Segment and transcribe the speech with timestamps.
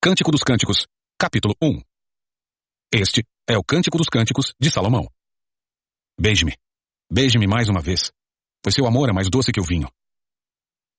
[0.00, 0.86] Cântico dos Cânticos,
[1.18, 1.82] capítulo 1
[2.94, 5.08] Este é o Cântico dos Cânticos de Salomão.
[6.16, 6.56] Beije-me,
[7.10, 8.12] beije-me mais uma vez,
[8.62, 9.90] pois seu amor é mais doce que o vinho.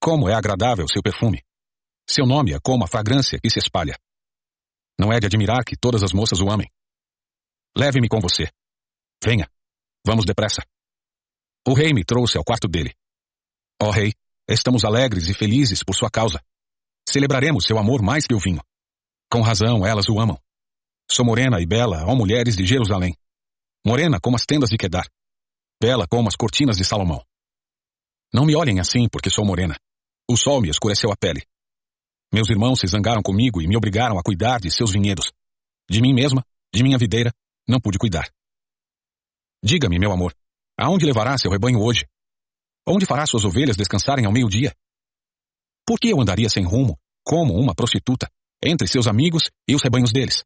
[0.01, 1.41] Como é agradável seu perfume.
[2.09, 3.97] Seu nome é como a fragrância que se espalha.
[4.99, 6.69] Não é de admirar que todas as moças o amem.
[7.77, 8.51] Leve-me com você.
[9.23, 9.49] Venha,
[10.05, 10.61] vamos depressa.
[11.65, 12.93] O rei me trouxe ao quarto dele.
[13.81, 14.13] Ó rei,
[14.45, 16.43] estamos alegres e felizes por sua causa.
[17.07, 18.61] Celebraremos seu amor mais que o vinho.
[19.31, 20.37] Com razão, elas o amam.
[21.11, 23.15] Sou morena e bela, ó mulheres de Jerusalém.
[23.85, 25.07] Morena como as tendas de Quedar.
[25.81, 27.23] Bela como as cortinas de Salomão.
[28.33, 29.75] Não me olhem assim porque sou morena.
[30.29, 31.43] O sol me escureceu a pele.
[32.33, 35.31] Meus irmãos se zangaram comigo e me obrigaram a cuidar de seus vinhedos.
[35.89, 36.43] De mim mesma,
[36.73, 37.31] de minha videira,
[37.67, 38.29] não pude cuidar.
[39.63, 40.33] Diga-me, meu amor,
[40.77, 42.05] aonde levará seu rebanho hoje?
[42.87, 44.73] Onde fará suas ovelhas descansarem ao meio-dia?
[45.85, 48.29] Por que eu andaria sem rumo, como uma prostituta,
[48.63, 50.43] entre seus amigos e os rebanhos deles.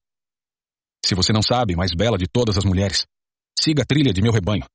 [1.05, 3.05] Se você não sabe, mais bela de todas as mulheres,
[3.59, 4.65] siga a trilha de meu rebanho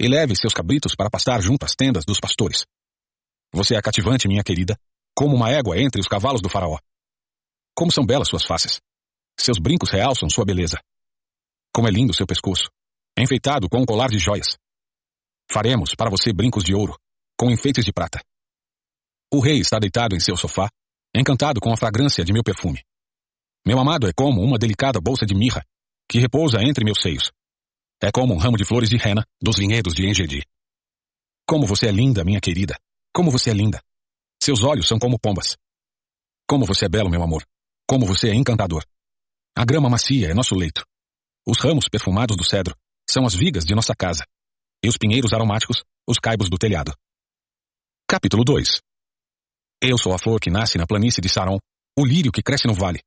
[0.00, 2.64] e leve seus cabritos para pastar junto às tendas dos pastores.
[3.52, 4.76] Você é cativante, minha querida,
[5.14, 6.78] como uma égua entre os cavalos do faraó.
[7.74, 8.80] Como são belas suas faces.
[9.38, 10.80] Seus brincos realçam sua beleza.
[11.74, 12.70] Como é lindo seu pescoço,
[13.18, 14.58] enfeitado com um colar de joias.
[15.50, 16.96] Faremos para você brincos de ouro,
[17.38, 18.22] com enfeites de prata.
[19.32, 20.68] O rei está deitado em seu sofá,
[21.14, 22.82] encantado com a fragrância de meu perfume.
[23.66, 25.64] Meu amado é como uma delicada bolsa de mirra,
[26.08, 27.30] que repousa entre meus seios.
[28.02, 30.42] É como um ramo de flores de rena dos vinhedos de Engedi.
[31.46, 32.76] Como você é linda, minha querida.
[33.14, 33.80] Como você é linda.
[34.42, 35.56] Seus olhos são como pombas.
[36.48, 37.46] Como você é belo, meu amor.
[37.86, 38.84] Como você é encantador.
[39.56, 40.84] A grama macia é nosso leito.
[41.46, 42.74] Os ramos perfumados do cedro
[43.08, 44.24] são as vigas de nossa casa.
[44.82, 46.92] E os pinheiros aromáticos, os caibos do telhado.
[48.08, 48.80] Capítulo 2
[49.82, 51.58] eu sou a flor que nasce na planície de Saron,
[51.98, 53.00] o lírio que cresce no vale.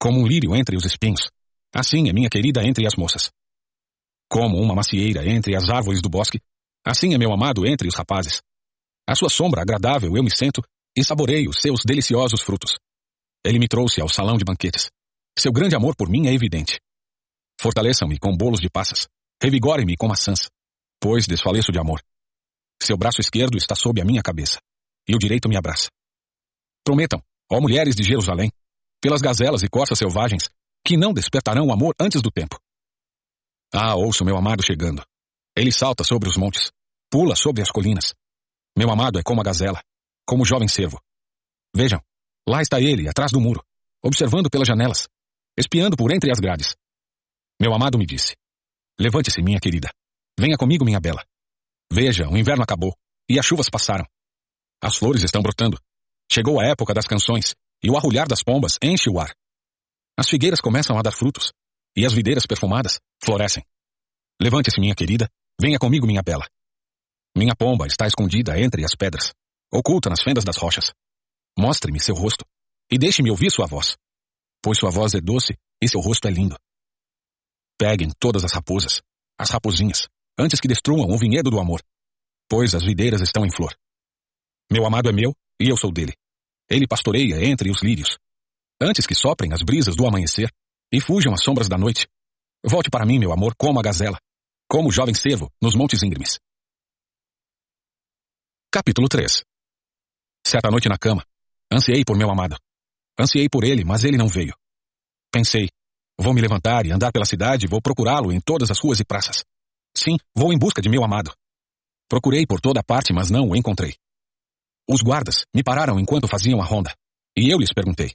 [0.00, 1.28] Como um lírio entre os espinhos,
[1.74, 3.30] assim é minha querida entre as moças.
[4.30, 6.38] Como uma macieira entre as árvores do bosque,
[6.86, 8.40] assim é meu amado entre os rapazes.
[9.08, 10.62] A sua sombra agradável eu me sento
[10.96, 12.76] e saboreio seus deliciosos frutos.
[13.44, 14.90] Ele me trouxe ao salão de banquetes.
[15.36, 16.78] Seu grande amor por mim é evidente.
[17.60, 19.08] Fortaleçam-me com bolos de passas.
[19.42, 20.48] Revigorem-me com maçãs,
[21.00, 22.00] pois desfaleço de amor.
[22.80, 24.58] Seu braço esquerdo está sob a minha cabeça
[25.08, 25.88] e o direito me abraça.
[26.88, 27.22] Prometam,
[27.52, 28.50] ó mulheres de Jerusalém,
[28.98, 30.48] pelas gazelas e corças selvagens,
[30.82, 32.58] que não despertarão o amor antes do tempo.
[33.74, 35.04] Ah, ouço meu amado chegando.
[35.54, 36.72] Ele salta sobre os montes,
[37.10, 38.14] pula sobre as colinas.
[38.74, 39.82] Meu amado é como a gazela,
[40.26, 40.98] como o jovem cervo.
[41.76, 42.00] Vejam,
[42.48, 43.62] lá está ele, atrás do muro,
[44.02, 45.06] observando pelas janelas,
[45.58, 46.74] espiando por entre as grades.
[47.60, 48.34] Meu amado me disse:
[48.98, 49.90] Levante-se, minha querida.
[50.40, 51.22] Venha comigo, minha bela.
[51.92, 52.96] Veja, o inverno acabou
[53.28, 54.06] e as chuvas passaram.
[54.82, 55.78] As flores estão brotando.
[56.30, 59.34] Chegou a época das canções, e o arrulhar das pombas enche o ar.
[60.16, 61.52] As figueiras começam a dar frutos,
[61.96, 63.64] e as videiras perfumadas florescem.
[64.40, 65.28] Levante-se, minha querida,
[65.60, 66.46] venha comigo, minha bela.
[67.36, 69.32] Minha pomba está escondida entre as pedras,
[69.72, 70.92] oculta nas fendas das rochas.
[71.58, 72.44] Mostre-me seu rosto,
[72.90, 73.96] e deixe-me ouvir sua voz,
[74.62, 76.56] pois sua voz é doce e seu rosto é lindo.
[77.78, 79.00] Peguem todas as raposas,
[79.38, 80.08] as raposinhas,
[80.38, 81.82] antes que destruam o vinhedo do amor,
[82.48, 83.74] pois as videiras estão em flor.
[84.70, 86.14] Meu amado é meu e eu sou dele.
[86.68, 88.18] Ele pastoreia entre os lírios.
[88.80, 90.50] Antes que soprem as brisas do amanhecer
[90.92, 92.06] e fujam as sombras da noite.
[92.64, 94.18] Volte para mim, meu amor, como a gazela,
[94.68, 96.38] como o jovem cervo nos montes íngremes.
[98.70, 99.42] Capítulo 3
[100.46, 101.24] Certa noite na cama,
[101.72, 102.56] ansiei por meu amado.
[103.18, 104.54] Ansiei por ele, mas ele não veio.
[105.32, 105.68] Pensei,
[106.18, 109.04] vou me levantar e andar pela cidade e vou procurá-lo em todas as ruas e
[109.04, 109.44] praças.
[109.96, 111.32] Sim, vou em busca de meu amado.
[112.08, 113.94] Procurei por toda parte, mas não o encontrei.
[114.90, 116.94] Os guardas me pararam enquanto faziam a ronda,
[117.36, 118.14] e eu lhes perguntei: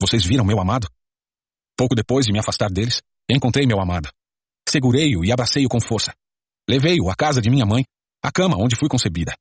[0.00, 0.88] Vocês viram meu amado?
[1.76, 4.10] Pouco depois de me afastar deles, encontrei meu amado.
[4.68, 6.14] Segurei-o e abracei-o com força.
[6.68, 7.84] Levei-o à casa de minha mãe,
[8.22, 9.34] à cama onde fui concebida.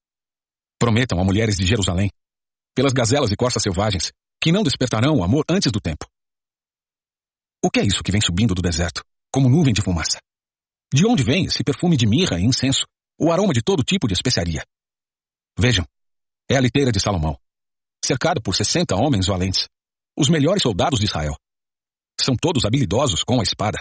[0.78, 2.10] Prometam a mulheres de Jerusalém,
[2.76, 4.12] pelas gazelas e corças selvagens,
[4.42, 6.06] que não despertarão o amor antes do tempo.
[7.64, 10.18] O que é isso que vem subindo do deserto, como nuvem de fumaça?
[10.94, 12.86] De onde vem esse perfume de mirra e incenso,
[13.20, 14.66] o aroma de todo tipo de especiaria?
[15.58, 15.86] Vejam,
[16.50, 17.38] é a liteira de Salomão,
[18.04, 19.68] cercado por sessenta homens valentes,
[20.18, 21.36] os melhores soldados de Israel.
[22.20, 23.80] São todos habilidosos com a espada,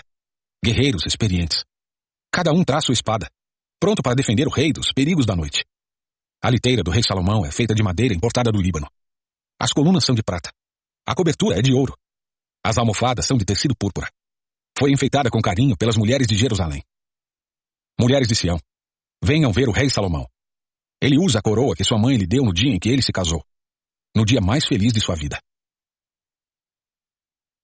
[0.62, 1.65] guerreiros experientes.
[2.32, 3.31] Cada um traz sua espada,
[3.81, 5.65] pronto para defender o rei dos perigos da noite.
[6.43, 8.87] A liteira do rei Salomão é feita de madeira importada do Líbano.
[9.59, 10.53] As colunas são de prata.
[11.06, 11.97] A cobertura é de ouro.
[12.62, 14.09] As almofadas são de tecido púrpura.
[14.79, 16.82] Foi enfeitada com carinho pelas mulheres de Jerusalém.
[17.99, 18.61] Mulheres de Sião,
[19.25, 20.29] venham ver o rei Salomão.
[21.00, 23.12] Ele usa a coroa que sua mãe lhe deu no dia em que ele se
[23.12, 23.45] casou.
[24.15, 25.41] No dia mais feliz de sua vida.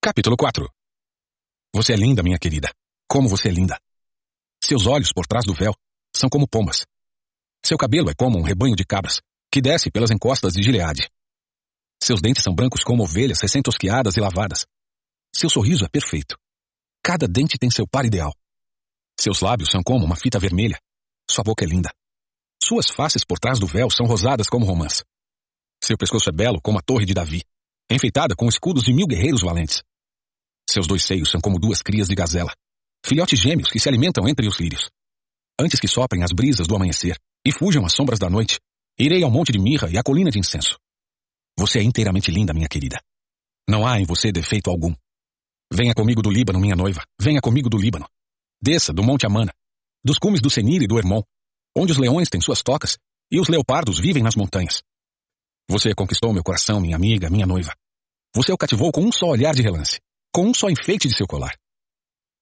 [0.00, 0.68] Capítulo 4
[1.74, 2.72] Você é linda, minha querida.
[3.08, 3.80] Como você é linda.
[4.62, 5.74] Seus olhos por trás do véu
[6.14, 6.86] são como pombas.
[7.64, 9.20] Seu cabelo é como um rebanho de cabras
[9.50, 11.08] que desce pelas encostas de Gileade.
[12.02, 14.66] Seus dentes são brancos como ovelhas recém-tosquiadas e lavadas.
[15.34, 16.36] Seu sorriso é perfeito.
[17.02, 18.32] Cada dente tem seu par ideal.
[19.18, 20.78] Seus lábios são como uma fita vermelha.
[21.28, 21.90] Sua boca é linda.
[22.66, 25.04] Suas faces por trás do véu são rosadas como romãs.
[25.82, 27.42] Seu pescoço é belo como a torre de Davi,
[27.90, 29.82] enfeitada com escudos de mil guerreiros valentes.
[30.66, 32.54] Seus dois seios são como duas crias de gazela,
[33.04, 34.88] filhotes gêmeos que se alimentam entre os lírios.
[35.60, 38.58] Antes que soprem as brisas do amanhecer e fujam as sombras da noite,
[38.98, 40.78] irei ao monte de mirra e à colina de incenso.
[41.58, 42.98] Você é inteiramente linda, minha querida.
[43.68, 44.94] Não há em você defeito algum.
[45.70, 47.04] Venha comigo do Líbano, minha noiva.
[47.20, 48.08] Venha comigo do Líbano.
[48.58, 49.52] Desça do Monte Amana,
[50.02, 51.22] dos cumes do Senir e do Hermon,
[51.76, 52.98] onde os leões têm suas tocas
[53.30, 54.82] e os leopardos vivem nas montanhas.
[55.68, 57.74] Você conquistou meu coração, minha amiga, minha noiva.
[58.34, 60.00] Você o cativou com um só olhar de relance,
[60.32, 61.56] com um só enfeite de seu colar.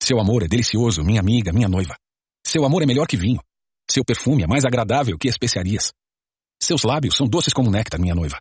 [0.03, 1.97] Seu amor é delicioso, minha amiga, minha noiva.
[2.45, 3.41] Seu amor é melhor que vinho.
[3.89, 5.93] Seu perfume é mais agradável que especiarias.
[6.61, 8.41] Seus lábios são doces como néctar, minha noiva.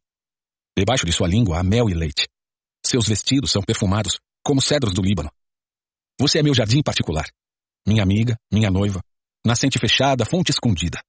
[0.78, 2.28] Debaixo de sua língua há mel e leite.
[2.86, 5.30] Seus vestidos são perfumados como cedros do Líbano.
[6.20, 7.28] Você é meu jardim particular.
[7.86, 9.02] Minha amiga, minha noiva.
[9.46, 11.02] Nascente fechada, fonte escondida.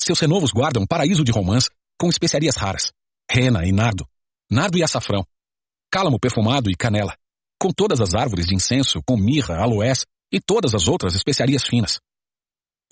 [0.00, 1.68] Seus renovos guardam paraíso de romãs
[1.98, 2.92] com especiarias raras.
[3.30, 4.06] Rena e nardo.
[4.50, 5.26] Nardo e açafrão.
[5.90, 7.16] Cálamo perfumado e canela
[7.64, 11.98] com todas as árvores de incenso, com mirra, aloés e todas as outras especiarias finas.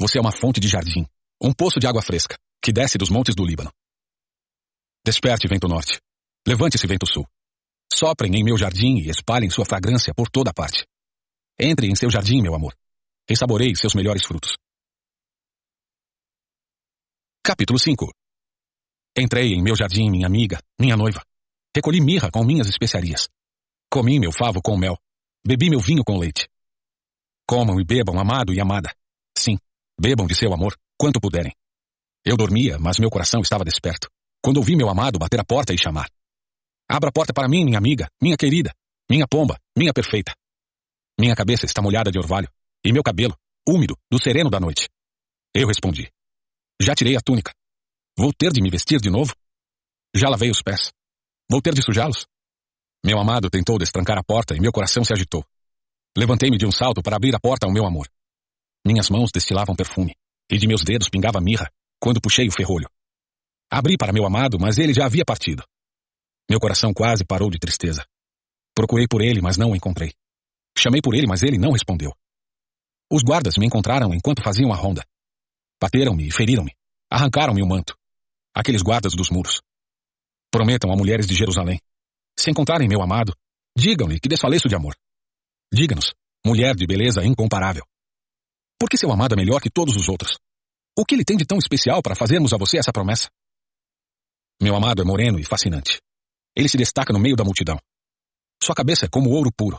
[0.00, 1.06] Você é uma fonte de jardim,
[1.38, 3.70] um poço de água fresca, que desce dos montes do Líbano.
[5.04, 6.00] Desperte, vento norte.
[6.48, 7.26] Levante-se, vento sul.
[7.92, 10.86] Soprem em meu jardim e espalhem sua fragrância por toda parte.
[11.58, 12.74] Entre em seu jardim, meu amor,
[13.28, 14.56] e saboreie seus melhores frutos.
[17.44, 18.10] Capítulo 5
[19.16, 21.22] Entrei em meu jardim, minha amiga, minha noiva.
[21.74, 23.28] Recolhi mirra com minhas especiarias.
[23.90, 24.96] Comi meu favo com mel.
[25.46, 26.48] Bebi meu vinho com leite.
[27.46, 28.94] Comam e bebam, amado e amada.
[29.36, 29.58] Sim,
[30.00, 31.52] bebam de seu amor, quanto puderem.
[32.24, 34.08] Eu dormia, mas meu coração estava desperto.
[34.42, 36.08] Quando ouvi meu amado bater a porta e chamar.
[36.88, 38.72] Abra a porta para mim, minha amiga, minha querida,
[39.10, 40.32] minha pomba, minha perfeita.
[41.18, 42.48] Minha cabeça está molhada de orvalho,
[42.84, 43.36] e meu cabelo,
[43.68, 44.88] úmido, do sereno da noite.
[45.54, 46.10] Eu respondi.
[46.80, 47.52] Já tirei a túnica.
[48.16, 49.34] Vou ter de me vestir de novo?
[50.14, 50.92] Já lavei os pés.
[51.50, 52.26] Vou ter de sujá-los?
[53.04, 55.44] Meu amado tentou destrancar a porta e meu coração se agitou.
[56.16, 58.08] Levantei-me de um salto para abrir a porta ao meu amor.
[58.84, 60.14] Minhas mãos destilavam perfume,
[60.50, 61.70] e de meus dedos pingava mirra,
[62.00, 62.88] quando puxei o ferrolho.
[63.70, 65.64] Abri para meu amado, mas ele já havia partido.
[66.50, 68.04] Meu coração quase parou de tristeza.
[68.74, 70.12] Procurei por ele, mas não o encontrei.
[70.76, 72.12] Chamei por ele, mas ele não respondeu.
[73.12, 75.04] Os guardas me encontraram enquanto faziam a ronda.
[75.78, 76.74] Bateram-me e feriram-me.
[77.10, 77.94] Arrancaram-me o manto.
[78.54, 79.60] Aqueles guardas dos muros.
[80.50, 81.78] Prometam a mulheres de Jerusalém
[82.38, 83.36] se encontrarem meu amado,
[83.76, 84.96] digam-lhe que desfaleço de amor.
[85.70, 86.14] Diga-nos,
[86.44, 87.84] mulher de beleza incomparável.
[88.78, 90.38] Por que seu amado é melhor que todos os outros?
[90.98, 93.28] O que ele tem de tão especial para fazermos a você essa promessa?
[94.60, 96.00] Meu amado é moreno e fascinante.
[96.56, 97.78] Ele se destaca no meio da multidão.
[98.62, 99.78] Sua cabeça é como ouro puro.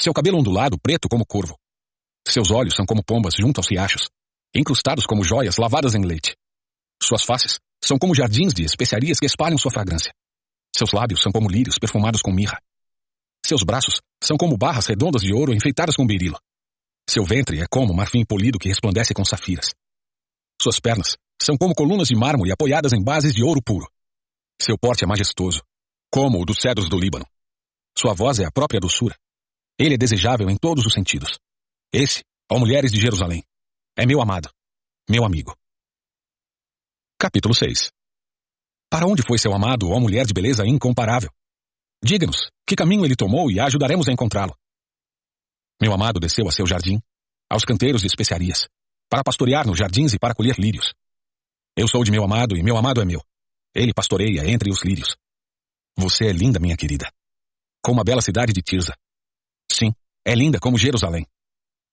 [0.00, 1.58] Seu cabelo ondulado, preto como corvo.
[2.28, 4.08] Seus olhos são como pombas junto aos riachos,
[4.54, 6.36] incrustados como joias lavadas em leite.
[7.02, 10.12] Suas faces são como jardins de especiarias que espalham sua fragrância.
[10.76, 12.60] Seus lábios são como lírios perfumados com mirra.
[13.44, 16.38] Seus braços são como barras redondas de ouro enfeitadas com berilo.
[17.08, 19.72] Seu ventre é como marfim polido que resplandece com safiras.
[20.60, 23.90] Suas pernas são como colunas de mármore apoiadas em bases de ouro puro.
[24.60, 25.62] Seu porte é majestoso,
[26.10, 27.24] como o dos cedros do Líbano.
[27.96, 29.16] Sua voz é a própria doçura.
[29.78, 31.38] Ele é desejável em todos os sentidos.
[31.92, 33.42] Esse, ó mulheres de Jerusalém,
[33.96, 34.50] é meu amado,
[35.08, 35.56] meu amigo.
[37.18, 37.90] Capítulo 6
[38.90, 41.30] para onde foi seu amado, ó mulher de beleza incomparável?
[42.02, 44.56] Diga-nos, que caminho ele tomou e a ajudaremos a encontrá-lo.
[45.80, 46.98] Meu amado desceu a seu jardim,
[47.50, 48.66] aos canteiros de especiarias,
[49.10, 50.94] para pastorear nos jardins e para colher lírios.
[51.76, 53.22] Eu sou de meu amado e meu amado é meu.
[53.74, 55.16] Ele pastoreia entre os lírios.
[55.96, 57.12] Você é linda, minha querida.
[57.82, 58.94] Como a bela cidade de Tirza.
[59.70, 59.92] Sim,
[60.24, 61.26] é linda como Jerusalém.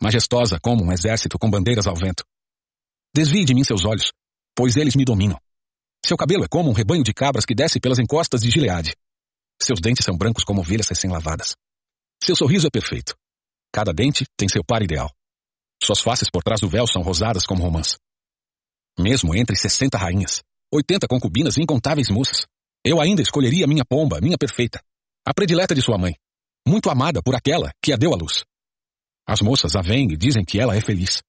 [0.01, 2.23] Majestosa como um exército com bandeiras ao vento.
[3.13, 4.11] Desvie de mim seus olhos,
[4.55, 5.39] pois eles me dominam.
[6.05, 8.95] Seu cabelo é como um rebanho de cabras que desce pelas encostas de Gileade.
[9.61, 11.55] Seus dentes são brancos como ovelhas recém-lavadas.
[12.21, 13.15] Seu sorriso é perfeito.
[13.71, 15.11] Cada dente tem seu par ideal.
[15.81, 17.97] Suas faces por trás do véu são rosadas como romãs.
[18.97, 22.45] Mesmo entre sessenta rainhas, oitenta concubinas e incontáveis moças,
[22.83, 24.81] eu ainda escolheria minha pomba, minha perfeita,
[25.25, 26.15] a predileta de sua mãe,
[26.67, 28.45] muito amada por aquela que a deu à luz.
[29.27, 31.23] As moças a veem e dizem que ela é feliz.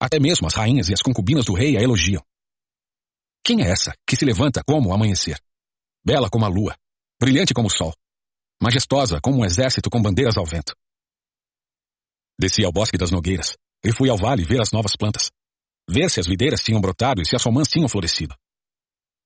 [0.00, 2.22] Até mesmo as rainhas e as concubinas do rei a elogiam.
[3.44, 5.40] Quem é essa que se levanta como o amanhecer?
[6.04, 6.76] Bela como a lua,
[7.20, 7.94] brilhante como o sol.
[8.62, 10.74] majestosa como um exército com bandeiras ao vento.
[12.38, 15.30] Desci ao bosque das nogueiras e fui ao vale ver as novas plantas,
[15.88, 18.34] ver se as videiras tinham brotado e se as romãs tinham florescido.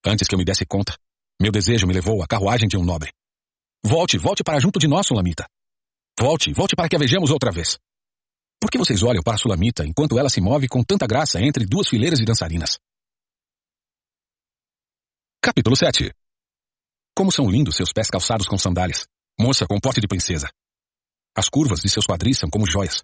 [0.04, 0.96] Antes que eu me desse conta,
[1.40, 3.12] meu desejo me levou à carruagem de um nobre.
[3.84, 5.46] Volte, volte para junto de nós, Sulamita.
[6.18, 7.78] Volte, volte para que a vejamos outra vez.
[8.60, 11.66] Por que vocês olham para a Sulamita enquanto ela se move com tanta graça entre
[11.66, 12.78] duas fileiras de dançarinas?
[15.42, 16.10] Capítulo 7
[17.14, 19.06] Como são lindos seus pés calçados com sandálias,
[19.38, 20.48] moça com porte de princesa.
[21.36, 23.02] As curvas de seus quadris são como joias.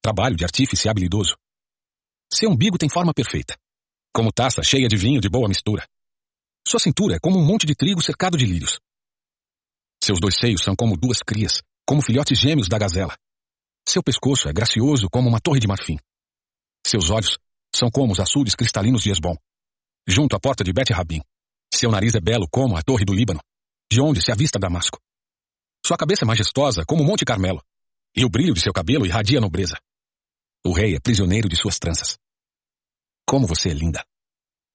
[0.00, 1.36] Trabalho de artífice habilidoso.
[2.32, 3.56] Seu umbigo tem forma perfeita,
[4.14, 5.86] como taça cheia de vinho de boa mistura.
[6.66, 8.78] Sua cintura é como um monte de trigo cercado de lírios.
[10.02, 13.14] Seus dois seios são como duas crias, como filhotes gêmeos da gazela.
[13.88, 15.98] Seu pescoço é gracioso como uma torre de marfim.
[16.86, 17.38] Seus olhos
[17.74, 19.36] são como os açudes cristalinos de Esbom,
[20.06, 21.20] junto à porta de Bet Rabim.
[21.72, 23.40] Seu nariz é belo como a torre do Líbano,
[23.90, 25.00] de onde se avista Damasco.
[25.84, 27.62] Sua cabeça é majestosa como o Monte Carmelo,
[28.14, 29.76] e o brilho de seu cabelo irradia nobreza.
[30.64, 32.18] O rei é prisioneiro de suas tranças.
[33.26, 34.04] Como você é linda!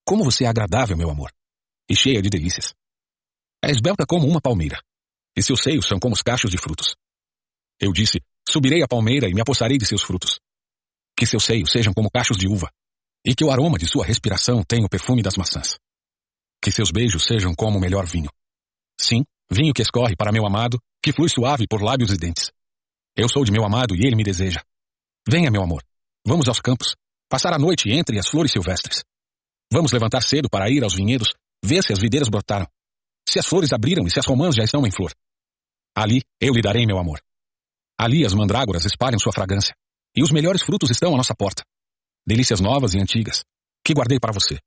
[0.05, 1.31] Como você é agradável, meu amor!
[1.89, 2.73] E cheia de delícias.
[3.63, 4.81] É esbelta como uma palmeira,
[5.35, 6.95] e seus seios são como os cachos de frutos.
[7.79, 8.19] Eu disse,
[8.49, 10.39] subirei à palmeira e me apossarei de seus frutos.
[11.17, 12.69] Que seus seios sejam como cachos de uva,
[13.25, 15.77] e que o aroma de sua respiração tenha o perfume das maçãs.
[16.61, 18.29] Que seus beijos sejam como o melhor vinho.
[18.99, 22.51] Sim, vinho que escorre para meu amado, que flui suave por lábios e dentes.
[23.15, 24.61] Eu sou de meu amado e ele me deseja.
[25.27, 25.83] Venha, meu amor.
[26.25, 26.95] Vamos aos campos,
[27.29, 29.03] passar a noite entre as flores silvestres.
[29.71, 32.67] Vamos levantar cedo para ir aos vinhedos, ver se as videiras brotaram,
[33.27, 35.11] se as flores abriram e se as romãs já estão em flor.
[35.95, 37.21] Ali eu lhe darei meu amor.
[37.99, 39.75] Ali as mandrágoras espalham sua fragrância,
[40.15, 41.63] e os melhores frutos estão à nossa porta.
[42.25, 43.43] Delícias novas e antigas,
[43.83, 44.59] que guardei para você,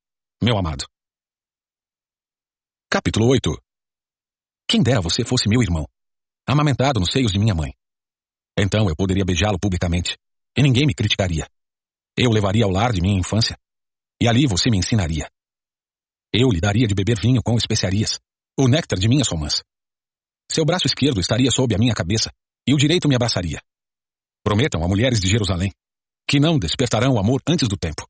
[0.43, 0.85] meu amado.
[2.91, 3.57] Capítulo 8
[4.67, 5.87] Quem dera você fosse meu irmão,
[6.45, 7.73] amamentado nos seios de minha mãe.
[8.59, 10.19] Então eu poderia beijá-lo publicamente,
[10.57, 11.47] e ninguém me criticaria.
[12.17, 13.57] Eu levaria ao lar de minha infância,
[14.21, 15.31] e ali você me ensinaria.
[16.33, 18.19] Eu lhe daria de beber vinho com especiarias,
[18.59, 19.63] o néctar de minhas romãs.
[20.51, 22.31] Seu braço esquerdo estaria sob a minha cabeça,
[22.67, 23.61] e o direito me abraçaria.
[24.45, 25.73] Prometam a mulheres de Jerusalém
[26.31, 28.09] que não despertarão o amor antes do tempo.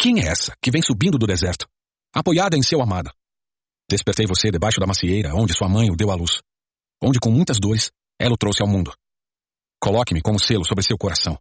[0.00, 1.68] Quem é essa que vem subindo do deserto,
[2.14, 3.10] apoiada em seu amado?
[3.90, 6.40] Despertei você debaixo da macieira onde sua mãe o deu à luz,
[7.02, 8.90] onde com muitas dores ela o trouxe ao mundo.
[9.78, 11.38] Coloque-me como selo sobre seu coração,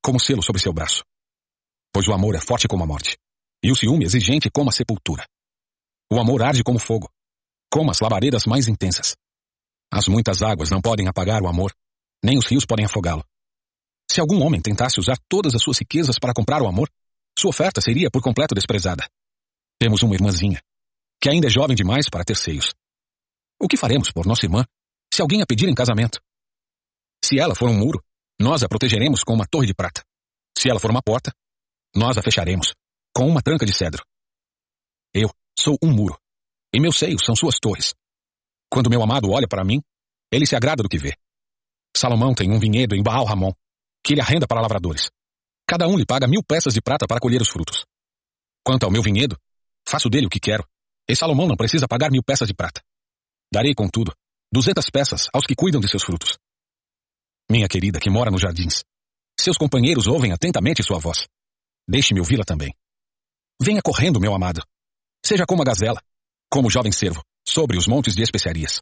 [0.00, 1.02] como selo sobre seu braço.
[1.92, 3.18] Pois o amor é forte como a morte,
[3.64, 5.26] e o ciúme exigente como a sepultura.
[6.10, 7.10] O amor arde como fogo,
[7.68, 9.16] como as labaredas mais intensas.
[9.92, 11.74] As muitas águas não podem apagar o amor,
[12.24, 13.22] nem os rios podem afogá-lo.
[14.10, 16.90] Se algum homem tentasse usar todas as suas riquezas para comprar o amor,
[17.38, 19.06] sua oferta seria por completo desprezada.
[19.78, 20.62] Temos uma irmãzinha,
[21.20, 22.72] que ainda é jovem demais para ter seios.
[23.60, 24.64] O que faremos por nossa irmã
[25.12, 26.20] se alguém a pedir em casamento?
[27.22, 28.02] Se ela for um muro,
[28.40, 30.02] nós a protegeremos com uma torre de prata.
[30.56, 31.34] Se ela for uma porta,
[31.94, 32.74] nós a fecharemos
[33.14, 34.02] com uma tranca de cedro.
[35.12, 36.18] Eu sou um muro,
[36.74, 37.94] e meus seios são suas torres.
[38.72, 39.82] Quando meu amado olha para mim,
[40.32, 41.14] ele se agrada do que vê.
[41.94, 43.52] Salomão tem um vinhedo em Baal Ramon,
[44.02, 45.10] que ele arrenda para lavradores.
[45.68, 47.84] Cada um lhe paga mil peças de prata para colher os frutos.
[48.64, 49.36] Quanto ao meu vinhedo,
[49.86, 50.66] faço dele o que quero,
[51.06, 52.80] e Salomão não precisa pagar mil peças de prata.
[53.52, 54.14] Darei, contudo,
[54.50, 56.38] duzentas peças aos que cuidam de seus frutos.
[57.50, 58.84] Minha querida que mora nos jardins,
[59.38, 61.28] seus companheiros ouvem atentamente sua voz.
[61.86, 62.74] Deixe-me ouvi-la também.
[63.60, 64.62] Venha correndo, meu amado.
[65.22, 66.00] Seja como a gazela,
[66.50, 68.80] como o jovem cervo, sobre os montes de especiarias.